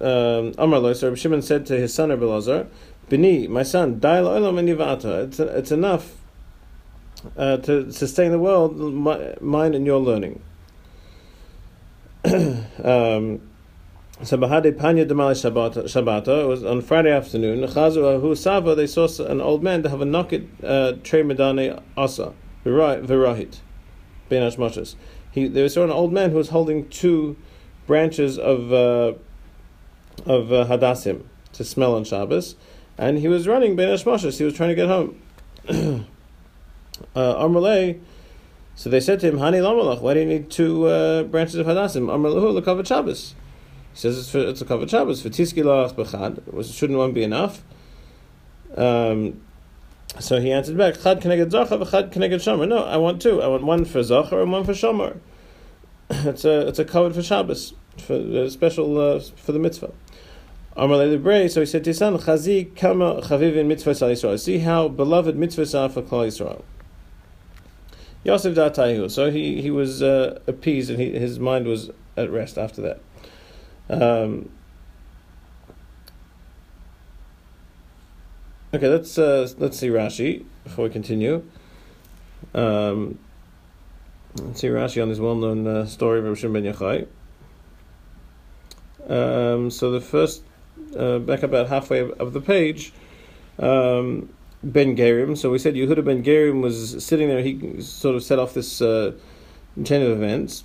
[0.00, 0.94] uh, um.
[0.94, 2.70] So Shimon said to his son Reb
[3.08, 6.14] "Bini, my son, and It's it's enough
[7.36, 10.40] uh, to sustain the world, my, mine and your learning."
[12.24, 13.47] um,
[14.24, 17.60] so Bahade Panya Damali Shabbata, it was on Friday afternoon.
[17.68, 21.80] Chazu Ahu Sava, they saw an old man to have a knocket uh, Tre Medane
[21.96, 22.32] Asa,
[22.64, 23.58] Virahit,
[24.28, 24.96] Ben Ashmashas.
[25.34, 27.36] They saw an old man who was holding two
[27.86, 29.12] branches of uh,
[30.26, 32.56] of uh, Hadassim to smell on Shabbos,
[32.96, 35.22] and he was running Ben Ashmashas, he was trying to get home.
[35.68, 36.04] uh,
[37.14, 38.00] Amalei,
[38.74, 41.66] so they said to him, Hani Lamalach, why do you need two uh, branches of
[41.66, 42.06] Hadassim?
[42.06, 43.36] Amalahu Lakavat Shabbos.
[43.98, 46.72] He says it's, for, it's a covered Shabbos for Tiskilach Bechad.
[46.72, 47.64] Shouldn't one be enough?
[48.76, 49.40] Um,
[50.20, 52.68] so he answered back, Chad Keneged Zocha, Chad Keneged Shomer.
[52.68, 53.42] No, I want two.
[53.42, 55.18] I want one for Zocher and one for Shomer.
[56.10, 59.92] it's a it's a covered for Shabbos, for a special uh, for the mitzvah.
[60.76, 60.98] Amar
[61.48, 64.38] so he said to his son, Chazi kama chavivin mitzvah Yisrael.
[64.38, 66.62] See how beloved mitzvahs are for Klal Yisrael.
[68.22, 69.10] Yosef Datayu.
[69.10, 73.00] So he, he was uh, appeased and he, his mind was at rest after that.
[73.90, 74.50] Um,
[78.74, 81.42] okay, let's uh, let's see Rashi before we continue.
[82.54, 83.18] Um,
[84.36, 87.06] let's see Rashi on this well-known uh, story of Rishon ben Yochai.
[89.08, 90.42] Um, so the first,
[90.96, 92.92] uh, back about halfway of, of the page,
[93.58, 94.28] um,
[94.62, 95.36] Ben Gerim.
[95.36, 97.42] So we said Yehuda Ben Gerim was sitting there.
[97.42, 99.12] He sort of set off this uh,
[99.82, 100.64] chain of events.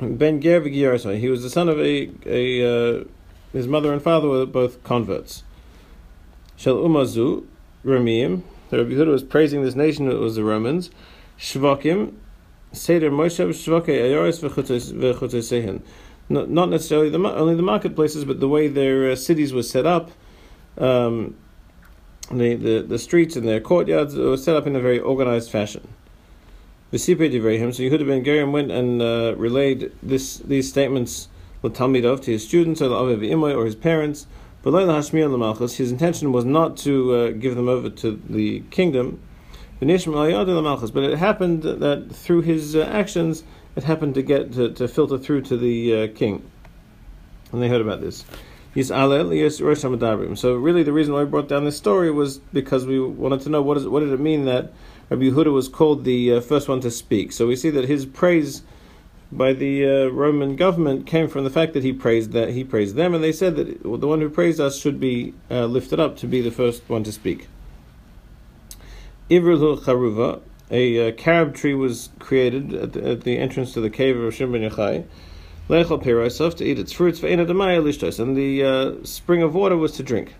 [0.00, 0.60] Ben Ger.
[0.60, 3.04] He was the son of a a uh,
[3.52, 5.42] his mother and father were both converts.
[6.56, 7.46] Shel Umazu
[7.84, 8.42] Ramim.
[8.68, 10.10] The Rabbi Huda was praising this nation.
[10.10, 10.90] It was the Romans.
[11.38, 12.14] Shvakim
[12.72, 15.82] Seder Moshe Shvake Ayoris v'Chutosehen.
[16.28, 20.10] Not necessarily the only the marketplaces, but the way their uh, cities were set up.
[20.76, 21.36] Um,
[22.30, 25.86] the, the, the streets and their courtyards were set up in a very organized fashion.
[26.92, 27.74] V'sipei divrehim.
[27.74, 31.28] So Yehuda ben Gerim went and uh, relayed this these statements
[31.62, 34.26] to his students or l'aviv or his parents.
[34.62, 38.60] But al the Malchus, his intention was not to uh, give them over to the
[38.70, 39.20] kingdom.
[39.78, 43.44] But it happened that through his uh, actions,
[43.76, 46.42] it happened to get to, to filter through to the uh, king,
[47.52, 48.24] and they heard about this.
[48.74, 53.50] So really, the reason why we brought down this story was because we wanted to
[53.50, 54.72] know what is what did it mean that
[55.08, 57.30] Rabbi Yehuda was called the uh, first one to speak.
[57.32, 58.62] So we see that his praise
[59.30, 62.96] by the uh, Roman government came from the fact that he praised that he praised
[62.96, 66.16] them, and they said that the one who praised us should be uh, lifted up
[66.18, 67.48] to be the first one to speak.
[69.30, 70.40] Ivrul Charuva,
[70.70, 74.34] a uh, carob tree was created at the, at the, entrance to the cave of
[74.34, 75.04] Shimon Yochai.
[75.68, 80.02] Lechel Peroisov to eat its fruits, for and the uh, spring of water was to
[80.04, 80.34] drink.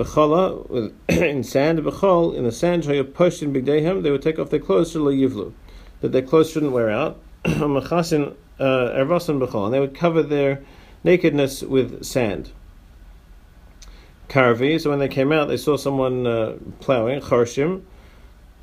[0.00, 2.84] Bechala, in sand, Bechol, in the sand,
[3.14, 5.52] pushed in Bigdehem, they would take off their clothes to Yivlu,
[6.00, 7.20] that their clothes shouldn't wear out.
[7.44, 10.62] Machasin, uh, Ervasan Bechol, and they would cover their
[11.04, 12.52] nakedness with sand.
[14.28, 17.82] Karvi, so when they came out, they saw someone uh, plowing, Charshim,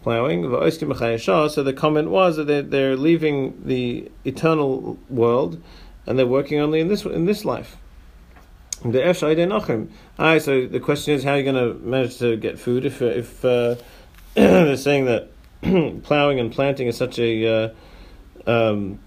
[0.02, 0.44] plowing.
[0.44, 5.62] So the comment was that they're, they're leaving the eternal world
[6.06, 7.78] and they're working only in this in this life.
[10.20, 13.02] Ah, so the question is, how are you going to manage to get food if
[13.02, 13.76] if uh,
[14.36, 15.30] they're saying that
[16.04, 17.74] plowing and planting is such a
[18.46, 19.00] uh, um,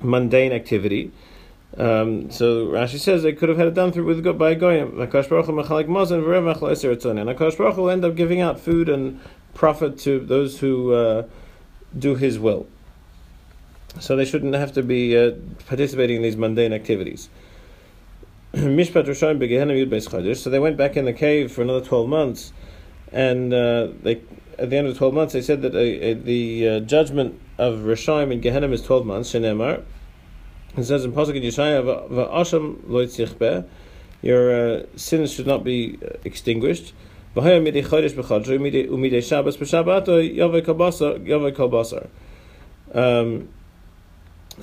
[0.00, 1.12] mundane activity?
[1.76, 4.92] Um, so Rashi says they could have had it done through with by goyim.
[4.92, 9.20] Hakadosh Baruch Hu mazon v'rev And Hakadosh Baruch will end up giving out food and
[9.54, 11.26] profit to those who uh,
[11.96, 12.66] do His will.
[14.00, 15.32] So they shouldn't have to be uh,
[15.66, 17.28] participating in these mundane activities.
[18.56, 20.38] Mishpat reshaim began Yud Beis Chodesh.
[20.38, 22.54] So they went back in the cave for another twelve months,
[23.12, 24.22] and uh, they
[24.58, 28.40] at the end of twelve months they said that the uh, judgment of reshaim in
[28.40, 29.32] Gehenna is twelve months.
[29.32, 29.82] Shenemar.
[30.74, 33.64] It says in Pasuk Yeshaya, "Va'asham lo
[34.22, 36.94] Your uh, sins should not be uh, extinguished.
[37.36, 37.66] Um,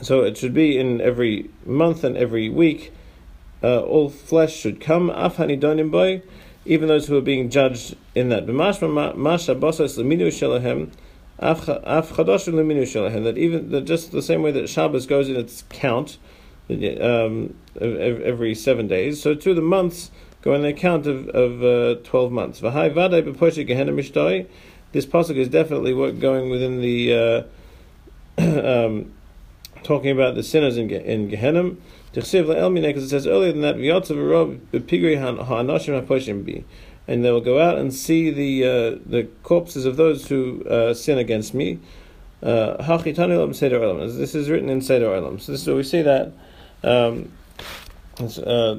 [0.02, 2.92] so it should be in every month and every week.
[3.64, 5.10] Uh, all flesh should come.
[6.66, 8.46] Even those who are being judged in that.
[13.24, 16.18] That even that just the same way that Shabbos goes in its count,
[16.70, 19.22] um, every seven days.
[19.22, 20.12] So to the months
[20.44, 22.60] go in the count of, of uh, 12 months.
[22.60, 22.76] This
[25.08, 27.46] pasuk is definitely going within the
[28.38, 29.12] uh, um,
[29.84, 31.72] talking about the sinners in, in Gehenna.
[32.14, 33.76] Because it says earlier than that,
[37.06, 40.94] and they will go out and see the uh, the corpses of those who uh,
[40.94, 41.80] sin against me.
[42.42, 45.42] Uh, this is written in Seder Olam.
[45.42, 46.34] So this is where we see that
[46.84, 47.32] um,
[48.20, 48.76] uh,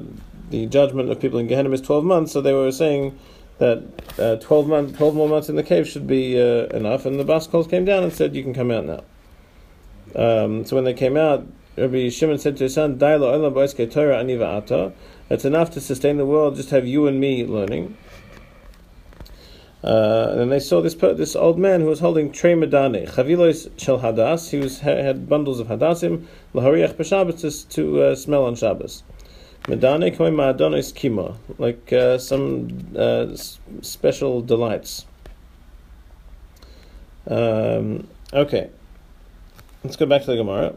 [0.49, 3.17] the judgment of people in Gehenna is 12 months, so they were saying
[3.57, 3.83] that
[4.19, 7.23] uh, 12, month, 12 more months in the cave should be uh, enough, and the
[7.23, 9.03] Bas Kol came down and said, You can come out now.
[10.15, 12.97] Um, so when they came out, Rabbi Shimon said to his son,
[15.29, 17.97] It's enough to sustain the world, just have you and me learning.
[19.85, 23.99] Uh, and they saw this this old man who was holding trey medane, chavilos shel
[23.99, 24.49] hadas.
[24.49, 29.03] He was had bundles of hadasim lahariach b'Shabbos to uh, smell on Shabbos.
[29.65, 33.27] Medane koi ma'adonis kima, like uh, some uh,
[33.81, 35.05] special delights.
[37.27, 38.71] Um, okay,
[39.83, 40.73] let's go back to the Gemara.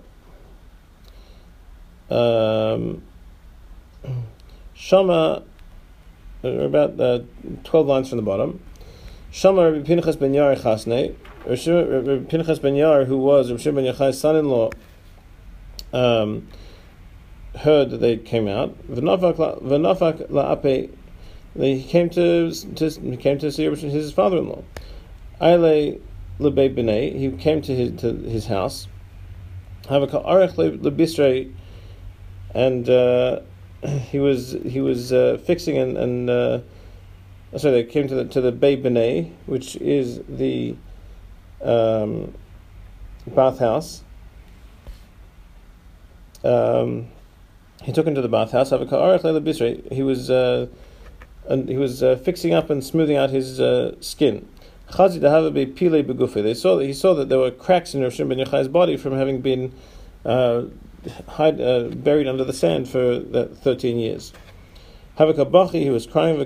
[2.10, 3.02] Um,
[4.74, 5.42] Shama,
[6.42, 7.20] about uh,
[7.64, 8.60] 12 lines from the bottom.
[9.30, 14.18] Shama Rabbi Pinchas ben Yair Chasne, Rabbi Pinchas ben Yair, who was Rabbi ben Yochai's
[14.18, 14.70] son-in-law,
[15.92, 16.48] um,
[17.56, 18.74] heard that they came out.
[18.88, 20.90] V'nafak la'ape,
[21.56, 24.62] he came to, to came to see his father-in-law.
[25.40, 26.00] Aile
[26.40, 28.88] lebeit b'nei, he came to his to his house.
[29.84, 31.52] Havaka arech lebisrei,
[32.54, 33.40] and uh,
[34.10, 36.60] he was he was uh, fixing and, and uh,
[37.56, 40.76] sorry, they came to the to the Beit B'nai, which is the
[41.62, 42.34] um,
[43.26, 44.02] bathhouse
[46.44, 47.08] um,
[47.82, 48.70] he took him to the bathhouse.
[48.70, 50.66] He was uh,
[51.48, 54.48] and he was uh, fixing up and smoothing out his uh, skin.
[54.90, 55.10] They saw
[56.76, 59.72] that he saw that there were cracks in Shimon ben Yochai's body from having been
[61.28, 64.32] hide, uh, buried under the sand for that 13 years.
[65.18, 66.40] Havakabachi, he was crying,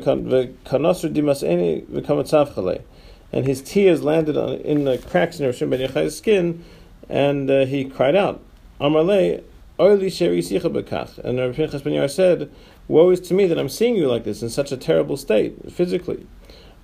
[3.33, 6.65] and his tears landed on, in the cracks in Shimon ben Yochai's skin,
[7.09, 8.43] and uh, he cried out,
[8.81, 9.43] Amarle,
[9.79, 11.19] Sheri Bekach.
[11.19, 12.51] And Rav Pinchas ben Yair said,
[12.89, 15.73] Woe is to me that I'm seeing you like this, in such a terrible state,
[15.73, 16.27] physically.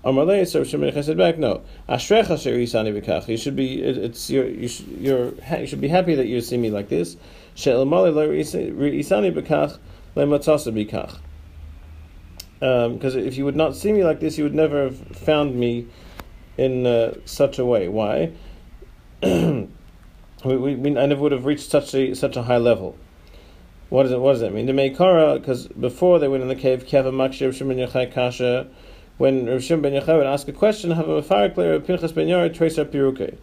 [0.04, 1.62] Amalei, so Shemini said back, no.
[1.88, 3.26] Ashrecha sherisani b'kach.
[3.28, 6.88] You should be, it, it's you you should be happy that you see me like
[6.88, 7.16] this.
[12.61, 15.57] Because um, if you would not see me like this, you would never have found
[15.57, 15.88] me
[16.57, 17.88] in uh, such a way.
[17.88, 18.33] Why?
[19.23, 19.68] we,
[20.44, 22.97] we, we, I never would have reached such a such a high level.
[23.88, 24.21] What does it?
[24.21, 24.66] What does that mean?
[24.66, 26.83] The Meikara, because before they went in the cave,
[29.16, 32.29] when Rav Shimon ben Yochai would ask a question, have a mafarik Rav Pinchas ben
[32.29, 33.37] Yair trace up Piruke.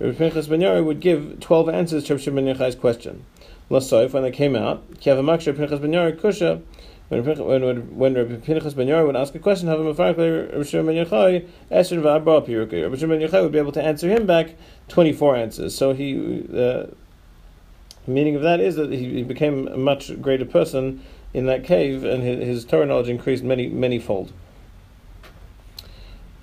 [0.00, 3.26] Rav Pinchas ben Yair would give twelve answers to Rav Shimon ben Yochai's question.
[3.72, 6.62] Lasoif, when they came out, kusha.
[7.08, 9.96] When when when Rav Pinchas ben Yair would ask a question, have a Rav
[10.66, 14.54] Shimon ben Yochai would be able to answer him back
[14.88, 15.74] twenty four answers.
[15.74, 16.44] So he.
[16.48, 16.94] The
[18.06, 22.22] meaning of that is that he, became a much greater person in that cave, and
[22.22, 24.32] his, his Torah knowledge increased many many fold.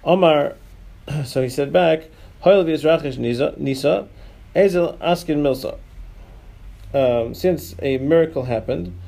[0.03, 0.55] Omar,
[1.25, 2.09] so he said back,
[2.41, 4.07] Hoil nisa,
[4.55, 5.77] ezel askin milsa.
[6.93, 8.99] Um, since a miracle happened,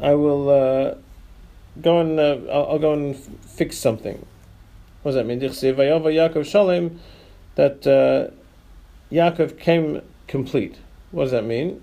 [0.00, 0.94] I will uh,
[1.80, 4.24] go and uh, I'll, I'll, go and fix something.
[5.02, 5.40] What does that mean?
[5.40, 6.98] Yaakov
[7.54, 8.30] that uh,
[9.10, 10.78] Yaakov came complete.
[11.10, 11.82] What does that mean?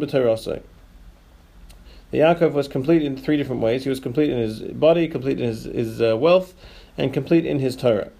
[0.00, 0.62] B'teirasay.
[2.12, 3.84] Yaakov was complete in three different ways.
[3.84, 6.54] He was complete in his body, complete in his, his uh, wealth,
[6.96, 8.10] and complete in his Torah.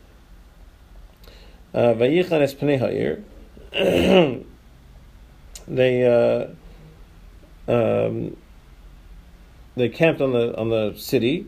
[1.74, 3.24] Es Ha'ir.
[5.66, 8.36] They uh, um,
[9.76, 11.46] they camped on the on the city.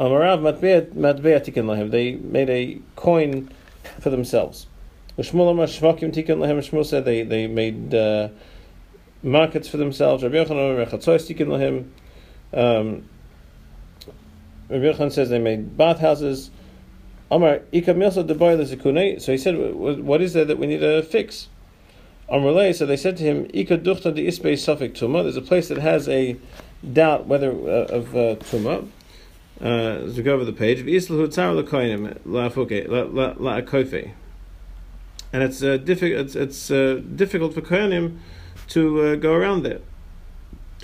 [0.00, 1.90] Amarav lahem.
[1.92, 3.48] They made a coin
[4.00, 4.66] for themselves.
[5.18, 6.58] Shmuel Shvakim tikkun lahem.
[6.58, 7.94] Shmuel said they they made.
[7.94, 8.30] Uh,
[9.22, 10.22] markets for themselves.
[10.22, 11.90] Rabbi Yochanan Tikkun Lahim.
[12.52, 13.08] Um,
[14.68, 16.50] Rabbi Yochanan says they made bathhouses.
[17.30, 17.60] Amar.
[17.72, 21.48] So he said, "What is there that we need to fix?"
[22.30, 22.74] Amrulay.
[22.74, 26.08] So they said to him, "Ika de Isbe Safik Tuma." There's a place that has
[26.08, 26.36] a
[26.92, 28.88] doubt whether uh, of uh, Tuma.
[29.60, 30.78] Uh, we go over the page,
[35.32, 36.26] and it's uh, difficult.
[36.26, 38.18] It's, it's uh, difficult for kohenim
[38.68, 39.80] to uh, go around there.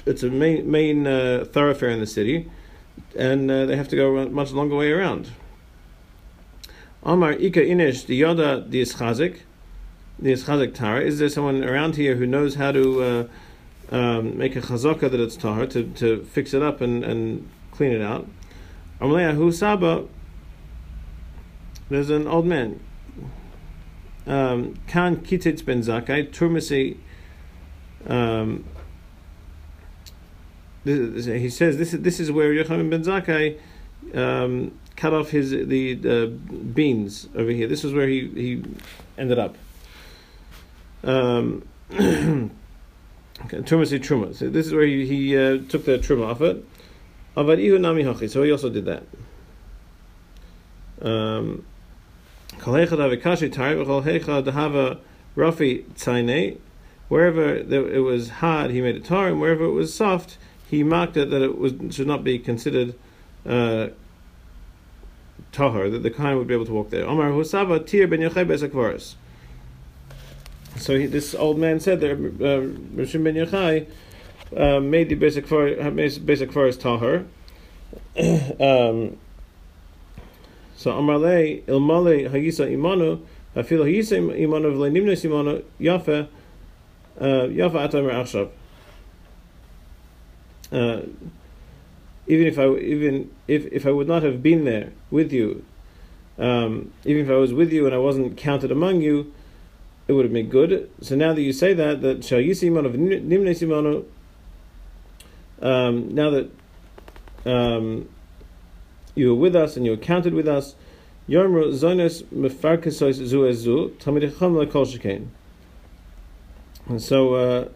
[0.07, 2.51] It's a main, main uh, thoroughfare in the city,
[3.17, 5.31] and uh, they have to go a much longer way around.
[7.05, 9.40] Omar Ika Inish the Yoda the Ischazik,
[10.19, 11.01] the Ischazik Tara.
[11.01, 15.21] Is there someone around here who knows how to uh, um, make a chazaka that
[15.21, 18.27] it's tar to, to fix it up and, and clean it out?
[19.01, 20.07] Amaleahu Saba.
[21.90, 22.81] There's an old man.
[24.27, 26.97] Um, kan Kititz ben Zakai Turmasi
[28.07, 28.64] um,
[30.85, 33.59] he says this is this is where Yochanan ben Zakkai
[34.14, 37.67] um, cut off his the uh, beans over here.
[37.67, 38.65] This is where he he
[39.19, 39.57] ended up.
[41.03, 42.51] Um, okay,
[43.99, 44.35] truma.
[44.35, 46.65] So this is where he, he uh, took the truma off it.
[47.37, 48.31] Nami hachi.
[48.31, 49.03] So he also did that.
[51.03, 51.65] Um,
[57.09, 60.39] Wherever it was hard, he made it tar, and wherever it was soft,
[60.71, 62.95] he marked it that it was should not be considered
[63.45, 63.89] uh,
[65.55, 67.07] tahar, that the kind would be able to walk there.
[67.07, 69.14] Omar Husava Tir ben Yochai Besakvaris.
[70.77, 72.61] So he, this old man said that uh,
[72.96, 73.87] Rishon ben Yochai
[74.57, 77.25] uh, made the basic beis hapras tahar.
[78.61, 79.17] um,
[80.77, 83.21] so Amarle ilmale hayisa imanu
[83.55, 86.29] afilo hayisa imanu v'lenimnes imanu yafe
[87.21, 88.50] uh, Yafa Atamer Achshav.
[92.27, 95.64] Even if I even if, if I would not have been there with you,
[96.38, 99.33] um, even if I was with you and I wasn't counted among you,
[100.08, 100.90] it would have been good.
[101.00, 104.04] So now that you say that, that shall you simon of nimne
[105.62, 106.50] um, now that
[107.46, 108.08] um,
[109.14, 110.75] you were with us and you were counted with us,
[111.29, 115.29] Yarmru Zonos Mefarkasos Zu Ezu Talmid Chacham Lekol Shekain.
[116.87, 117.68] And so, uh,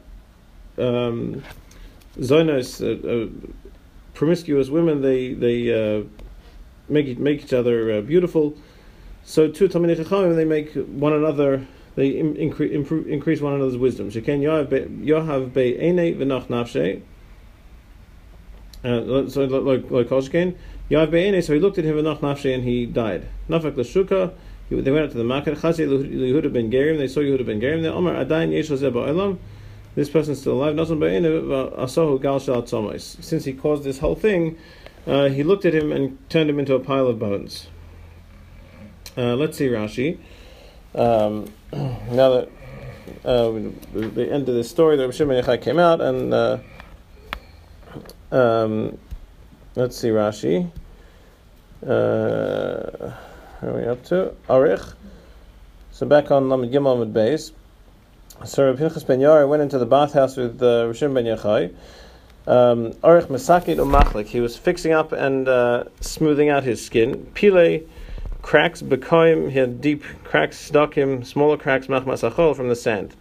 [0.76, 1.42] um,
[2.18, 3.28] Zonos, uh, uh,
[4.18, 6.02] promiscuous women, they they uh,
[6.88, 8.56] make make each other uh, beautiful.
[9.22, 11.64] So too, Talmidei Chachamim, they make one another,
[11.94, 14.10] they increase increase one another's wisdom.
[14.10, 17.02] Sheken Yohav be Ene v'nach nafshe.
[18.82, 20.56] Uh, so like like Koshken,
[20.90, 21.40] Yohav be Ene.
[21.40, 23.28] So he looked at him v'nach nafshe and he died.
[23.48, 24.34] Nafak l'shuka.
[24.70, 25.56] They went out to the market.
[25.58, 26.98] Chazi Yehuda ben Gerim.
[26.98, 27.82] They saw Yehuda ben Gerim.
[27.82, 29.38] They Omar Adayin Yesh Ba'olam.
[29.98, 30.76] This person is still alive.
[31.90, 34.56] Shal Since he caused this whole thing,
[35.08, 37.66] uh, he looked at him and turned him into a pile of bones.
[39.16, 40.18] Uh, let's see Rashi.
[40.94, 42.48] Um, now that
[43.24, 43.50] uh,
[43.92, 46.58] the end of this story, the Shimon Yochai came out, and uh,
[48.30, 48.96] um,
[49.74, 50.70] let's see Rashi.
[51.82, 53.10] Uh,
[53.58, 54.32] where are we up to?
[54.48, 54.94] Arich.
[55.90, 57.50] So back on Lamed Gimel Lamed Beis.
[58.44, 61.74] So Rabbi Pinchas ben Yair went into the bathhouse with uh, Rishim ben Yochai.
[62.46, 64.26] Um, Arich Mesakit Umachlik.
[64.26, 67.26] He was fixing up and uh, smoothing out his skin.
[67.34, 67.80] Pile
[68.40, 69.50] cracks bekoim.
[69.50, 73.16] He had deep cracks stuck him, smaller cracks machmasachol from the sand.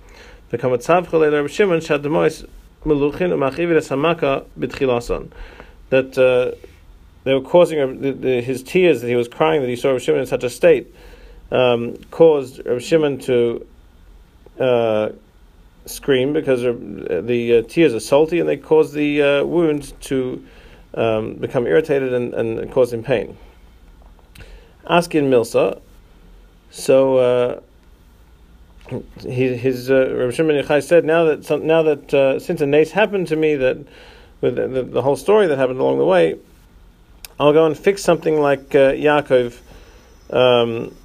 [0.50, 2.48] The kamatzav Rabbi Shimon shademois
[2.86, 5.32] meluchin umachividas hamaka b'tchilason.
[5.90, 6.56] That uh,
[7.24, 10.00] they were causing the, the, his tears that he was crying that he saw Rabbi
[10.00, 10.94] Shimon in such a state
[11.52, 13.66] um, caused Rabbi Shimon to
[14.60, 15.10] uh,
[15.86, 20.46] scream because the uh, tears are salty and they cause the uh, wound to
[20.94, 23.38] um, become irritated and, and cause him pain.
[24.90, 25.82] Asking Milsa,
[26.70, 27.62] so uh,
[29.22, 32.66] he, his uh, Rabbi Shimon Yochai said, now that some, now that uh, since a
[32.66, 33.78] nace happened to me, that
[34.42, 36.38] with the, the, the, whole story that happened along the way,
[37.40, 39.60] I'll go and fix something like uh, Yaakov
[40.32, 40.96] um,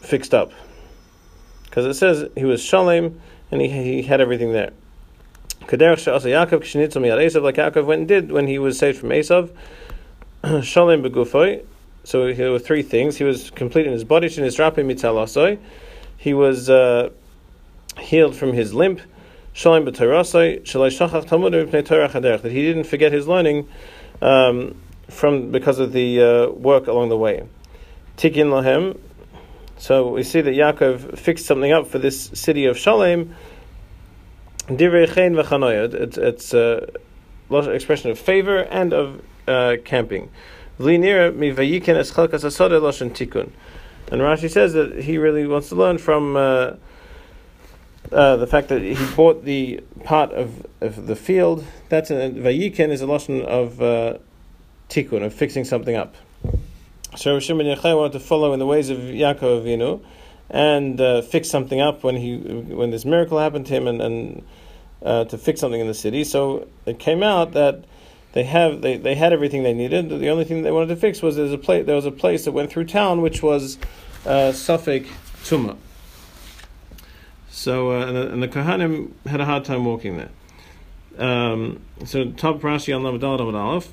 [0.00, 0.52] fixed up
[1.78, 3.20] because it says he was shalem
[3.52, 4.72] and he, he had everything there.
[5.60, 8.98] Kaderach she'asa Yaakov k'shenitzal miyad Esav, like Yaakov went and did when he was saved
[8.98, 9.50] from Esav.
[10.64, 11.64] shalem begufoy.
[12.02, 13.16] So there were three things.
[13.16, 14.26] He was complete in his body.
[14.26, 15.60] Shenisrape mitzalasoi.
[16.16, 17.10] He was uh,
[17.96, 19.00] healed from his limp.
[19.52, 20.62] Shalem b'torasoi.
[20.62, 22.42] Shalai shachach mipnei Torah chaderach.
[22.42, 23.68] That he didn't forget his learning
[24.20, 27.46] um, from because of the uh, work along the way.
[28.16, 28.98] Tikin lahem
[29.78, 33.34] so we see that Yaakov fixed something up for this city of Shalem.
[34.68, 36.88] It's, it's a
[37.50, 40.30] expression of favor and of uh, camping.
[44.10, 46.74] And Rashi says that he really wants to learn from uh,
[48.10, 51.64] uh, the fact that he bought the part of, of the field.
[51.88, 54.18] That's a, Vayiken is a lesson of uh,
[54.88, 56.14] tikkun, of fixing something up.
[57.18, 60.00] So Shimon Yochai wanted to follow in the ways of Yaakov Avinu
[60.48, 64.44] and uh, fix something up when he when this miracle happened to him and, and
[65.02, 66.22] uh, to fix something in the city.
[66.22, 67.82] So it came out that
[68.34, 70.10] they have they, they had everything they needed.
[70.10, 72.44] The only thing they wanted to fix was there's a place there was a place
[72.44, 73.78] that went through town which was
[74.24, 75.08] uh, safek
[75.42, 75.76] Tuma.
[77.50, 80.30] So uh, and, the, and the Kohanim had a hard time walking there.
[81.18, 83.92] Um, so top Rashi on Lamadal Aleph.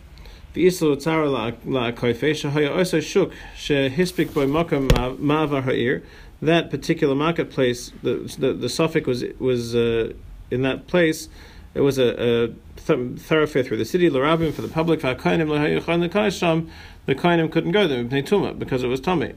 [0.56, 1.30] V'islo tzara
[1.66, 4.88] la'akoife shahaya also shuk shehispik boy makam
[5.20, 6.02] ma'avar ha'ir.
[6.42, 10.14] That particular marketplace, the the, the Suffolk was was uh,
[10.50, 11.28] in that place.
[11.74, 12.48] It was a, a
[12.80, 15.02] th- thoroughfare through the city, l'rabim for the public.
[15.02, 16.70] V'akainim l'hayuchan.
[17.06, 19.36] The kainim couldn't go there because it was tamei.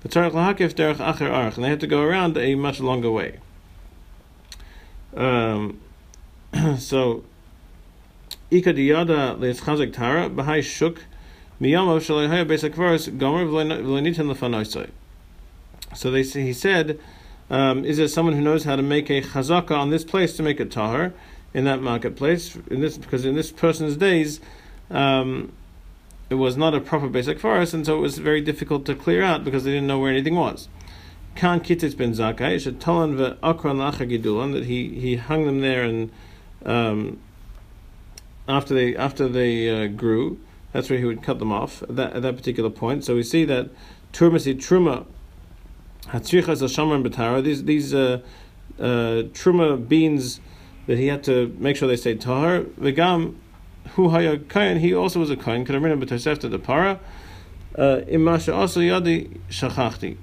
[0.00, 3.10] The tzarich lahakif derech acher arch, and they had to go around a much longer
[3.10, 3.38] way.
[5.16, 5.80] Um,
[6.78, 7.24] so
[8.50, 11.02] Ika diyada le'etzchazik tara b'hai shuk
[11.60, 11.98] miyamo
[12.46, 14.88] beis hapras gomer v'leinitin lefanoisoi.
[15.94, 16.98] So they he said,
[17.50, 20.42] um, is there someone who knows how to make a chazaka on this place to
[20.42, 21.12] make a tahar
[21.52, 22.56] in that marketplace?
[22.70, 24.40] In this because in this person's days,
[24.90, 25.52] um,
[26.30, 29.22] it was not a proper beis hapras, and so it was very difficult to clear
[29.22, 30.68] out because they didn't know where anything was.
[31.34, 35.84] Kan kitzitz ben zakai should tolan ve'akron lacha gidulan that he he hung them there
[35.84, 36.10] and
[36.64, 37.18] um,
[38.48, 40.40] after they after they uh, grew,
[40.72, 43.04] that's where he would cut them off at that, at that particular point.
[43.04, 43.68] So we see that
[44.12, 45.06] turmasi truma
[46.06, 47.42] hatzrichas ashamar betara.
[47.44, 48.20] These these uh,
[48.78, 50.40] uh, truma beans
[50.86, 52.62] that he had to make sure they stayed tahar.
[52.62, 53.36] Vegam
[53.90, 54.78] hu haya kain.
[54.78, 55.64] He also was a kain.
[55.64, 56.98] Written b'tosefta the para.
[57.76, 60.16] Uh, Imasha also yadi shachachti.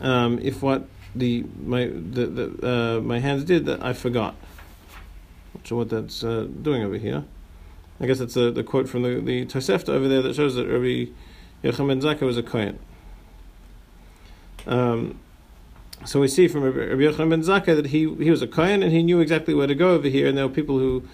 [0.00, 4.36] Um, if what the my the, the uh, my hands did that I forgot.
[5.54, 7.24] Not sure what that's uh, doing over here.
[8.00, 10.66] I guess it's the, the quote from the, the Tosefta over there that shows that
[10.66, 11.10] Rabbi
[11.62, 12.78] Yochanan ben Zakkai was a Kohen.
[14.66, 15.20] Um,
[16.04, 18.92] so we see from Rabbi Yochanan ben Zakkai that he he was a kohen and
[18.92, 21.04] he knew exactly where to go over here, and there were people who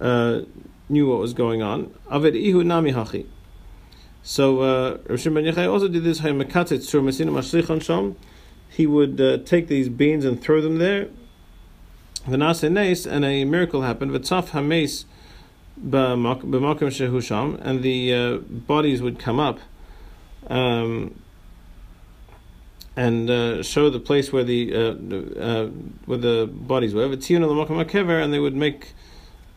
[0.00, 0.42] uh,
[0.88, 1.86] knew what was going on.
[2.10, 3.26] Aved ihu nami hachi.
[4.22, 6.20] So uh, Rav Shimon ben Yochai also did this.
[8.72, 11.08] He would uh, take these beans and throw them there.
[12.26, 14.10] V'nase nes, and a miracle happened.
[14.12, 15.06] V'tzaf hames
[15.82, 19.58] b'makom shehu sham, and the uh, bodies would come up.
[20.48, 21.14] Um,
[22.96, 25.66] and uh, show the place where the uh, uh,
[26.04, 27.04] where the bodies were.
[27.04, 28.92] And they would make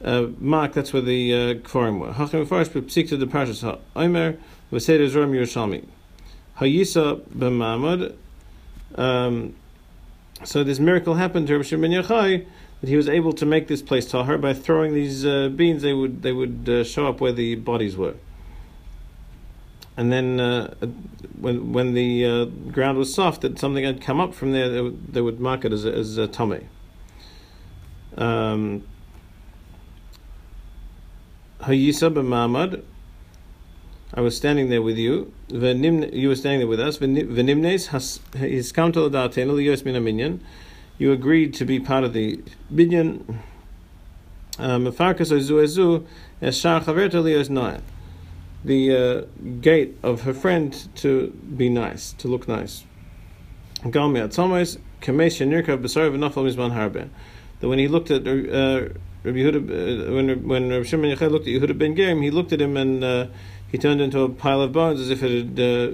[0.03, 0.73] uh, mark.
[0.73, 2.13] That's where the uh, were.
[2.13, 4.37] Hachim Farish b'psikta the parshas ha'omer
[4.71, 5.85] v'seder zoram Yerushalmi.
[6.59, 8.15] Hayisa b'mamad.
[10.45, 12.45] So this miracle happened to Rabbi Shimon Yochai
[12.81, 15.81] that he was able to make this place tahar by throwing these uh, beans.
[15.81, 18.15] They would they would uh, show up where the bodies were
[19.95, 20.73] and then uh,
[21.39, 24.81] when when the uh, ground was soft, that something had come up from there, they
[24.81, 26.65] would, they would mark it as a, as a tamei.
[28.17, 28.83] Um,
[31.61, 32.83] Hayisa b'mamad.
[34.13, 35.33] I was standing there with you.
[35.49, 37.01] You were standing there with us.
[37.01, 37.15] Min
[40.03, 40.39] minyan.
[40.99, 42.37] You agreed to be part of the
[42.71, 43.39] binyan.
[47.49, 47.81] Noyan
[48.63, 49.21] the uh,
[49.59, 52.85] gate of her friend to be nice, to look nice.
[53.83, 53.93] That
[57.69, 58.89] when he looked at uh,
[59.23, 59.51] Rabbi uh,
[60.11, 63.03] when when Rabbi Shimon Yochai looked at Yehuda ben Gerim, he looked at him and
[63.03, 63.27] uh,
[63.73, 65.93] he turned into a pile of bones as if it had, uh,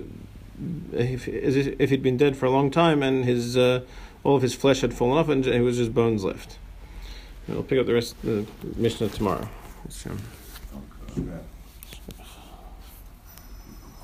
[0.92, 3.86] if, as if he'd been dead for a long time, and his uh,
[4.26, 6.60] all of his flesh had fallen off, and it was just bones left.
[7.48, 8.46] We'll pick up the rest of the
[8.82, 9.48] Mishnah tomorrow.